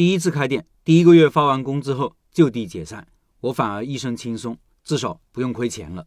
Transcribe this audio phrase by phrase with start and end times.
[0.00, 3.06] 第一次开店，第一个月发完工资后就地解散，
[3.40, 6.06] 我反而一身轻松，至少不用亏钱了。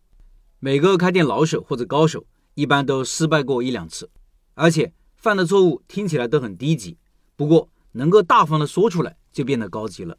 [0.57, 2.25] 每个开店老手或者高手，
[2.55, 4.09] 一般都失败过一两次，
[4.55, 6.97] 而且犯的错误听起来都很低级，
[7.35, 10.17] 不过能够大方的说出来，就变得高级了。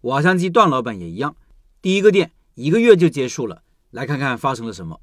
[0.00, 1.36] 瓦香鸡段老板也一样，
[1.80, 3.62] 第一个店一个月就结束了，
[3.92, 5.00] 来看看发生了什么。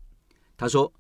[0.58, 0.92] 他说，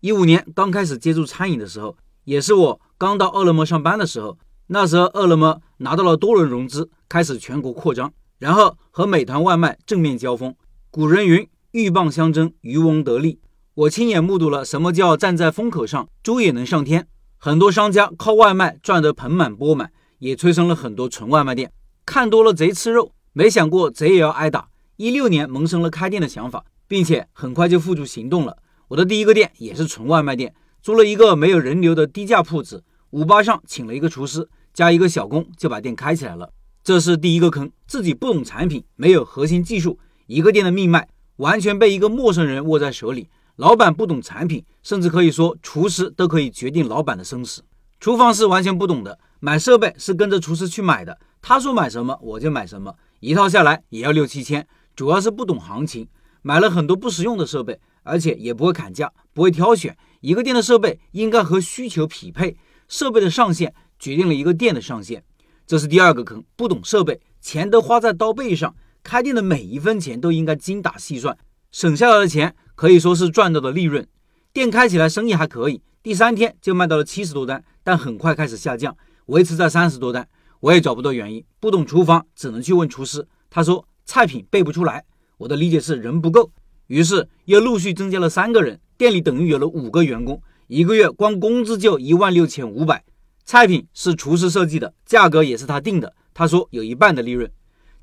[0.00, 4.36] 一五年刚开始接触餐饮的时候，也是我刚到饿了么上班的时候，
[4.68, 10.54] 那时候饿了么拿到了多轮融资，开始全国扩张，然后和美团外卖正面交锋。
[10.90, 11.48] 古人云。
[11.72, 13.38] 鹬蚌相争，渔翁得利。
[13.74, 17.06] 我亲眼目睹了什么叫站在风口上，猪也能上天。
[17.36, 21.70] 很多商家靠外卖赚得盆满钵满，也催生了很多纯外卖店。
[22.06, 24.68] 看多了贼吃肉，没想过贼也要挨打。
[24.96, 28.56] 一六年萌生了开店的想法，并且很快就付诸行动了。
[28.88, 36.52] 我的第一个店也是纯外卖店，租了一个没有人流的低价铺子，五八上请了一个厨师，加一个小工就把店开起来了。
[36.84, 41.08] 这是第一个坑，自己不懂产品，没有核心技术，一个店的命脉。
[41.36, 47.62] 完全被一个陌生人握在手里，老板不懂产品，甚至可以说厨师都可以决定老板的生死。
[48.00, 56.06] 厨房是完全不懂的，买设备是跟着厨师去买的，他说买什么我就买什么，一套下来也要六七千，主要是不懂行情，
[56.42, 59.96] 买了很多不实用的设备，而且也不会砍价，不会挑选。
[60.20, 62.56] 一个店的设备应该和需求匹配，
[62.88, 65.22] 设备的上限决定了一个店的上限，
[65.66, 68.74] 这是第二个坑，不懂设备，钱都花在刀背上。
[69.02, 71.38] 开店的每一分钱都应该精打细算，
[71.70, 74.04] 省下来的钱可以说是赚到的利润。
[74.52, 80.28] 店开起来生意还可以，第三天就卖到了七十多单，但很快开始下降，维持在三十多单。
[80.58, 85.04] 我也找不到原因，不懂厨房只能去问厨师，他说菜品背不出来。
[85.36, 86.50] 我的理解是人不够，
[86.88, 93.04] 于是又陆续增加了三个人，店里等于有了五个员工，一个月光工资就一万六千五百。
[93.46, 97.48] 菜品是厨师设计的，价格也是他定的，他说有一半的利润。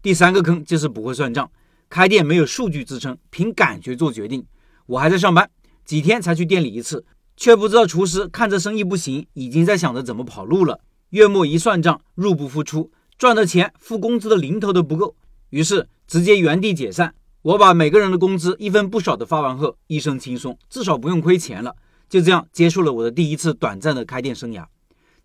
[0.01, 1.51] 第三个坑就是不会算账，
[1.89, 4.45] 开店没有数据支撑，凭感觉做决定。
[4.85, 5.49] 我还在上班，
[5.83, 7.05] 几天才去店里一次，
[7.35, 10.79] 却不知道厨师看着生意不行，已经在想着怎么跑路了。
[11.09, 15.13] 月末一算账，入不敷出，赚的钱付工资的零头都不够，
[15.49, 17.13] 于是直接原地解散。
[17.41, 21.75] 我把每个人的工资一分不少的发完后，一身轻松，至少不用亏钱了。
[22.07, 24.65] 就这样结束了我的第一次短暂的开店生涯。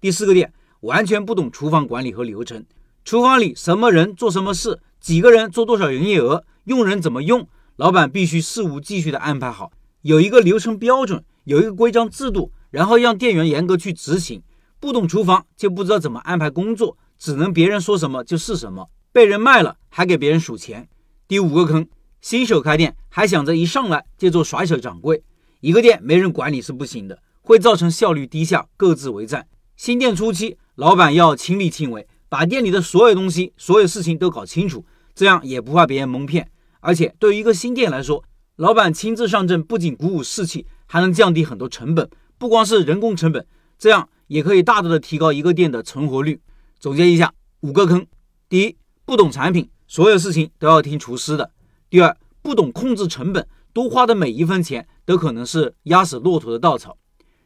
[0.00, 2.64] 第四个店完全不懂厨房管理和流程。
[3.04, 9.72] 厨房里什么人做什么事，几个人做多少营业额，用人怎么用，老板必须事无巨细的安排好，
[10.02, 14.40] 有一个流程标准，有一个规章制度，然后让店员严格去执行。
[14.78, 20.88] 不懂厨房就不知道怎么安排工作，只能别人说什么就是什么，被人卖了还给别人数钱。
[21.26, 21.88] 第五个坑，
[22.20, 25.24] 新手开店还想着一上来就做甩手掌柜，
[25.60, 29.48] 一个店没人管理是不行的，会造成效率低下，各自为战。
[29.78, 32.08] 新店初期，老板要亲力亲为。
[32.28, 34.84] 把店里的所有东西、所有事情都搞清楚，
[35.14, 36.50] 这样也不怕别人蒙骗。
[36.80, 38.24] 而且对于一个新店来说，
[38.56, 43.46] 老板亲自上阵，不仅鼓舞士气，还能降低很多成本，不光是人工成本，
[43.78, 46.40] 这样也可以大大的提高一个店的存活率。
[46.80, 48.04] 总结一下，五个坑：
[48.48, 51.44] 第一，不懂产品，所有事情都要听厨师的；
[51.88, 56.90] 第二，不懂控制成本，多花的每一分钱都可能是压死骆驼的稻草；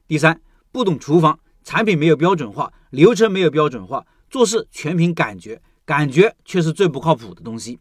[0.08, 0.40] 第三，
[0.72, 4.06] 不懂厨房，产品没有标准化，流程没有标准化。
[4.30, 7.78] 做事全凭感觉，感觉却是最不靠谱的东西。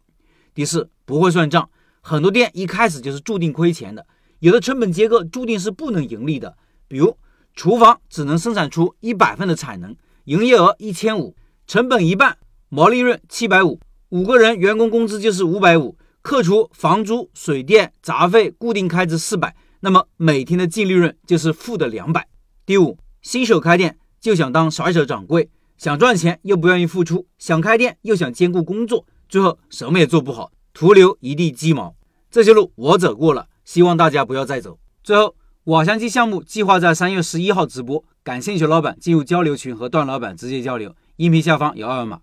[0.54, 1.70] 第四，不会算账，
[2.02, 4.06] 很多店一开始就是注定亏钱的，
[4.40, 6.56] 有的成本结构注定是不能盈利的。
[6.88, 7.16] 比如，
[7.54, 11.34] 厨房只能生产出一百份的产能，营业额一千五，
[11.66, 12.36] 成本一半，
[12.68, 22.28] 毛利润七百五，五个人员工工资就是五百五，扣除房租、水电、杂费、固定开支四百，那么每天的净利润就是负的两百。
[22.66, 25.48] 第五，新手开店就想当甩手掌柜。
[25.78, 31.96] 想赚钱又不愿意付出，想开店又想兼顾工作，最后什么也做不好，徒留一地鸡毛。
[32.30, 34.78] 这些路我走过了，希望大家不要再走。
[35.02, 35.34] 最后，
[35.64, 42.20] 瓦香鸡项目计划在三月十一号直播，感兴趣老板进入交流群和段老板直接交流，音频下方有二维码。